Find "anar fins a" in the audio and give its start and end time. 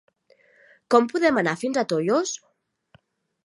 1.43-1.87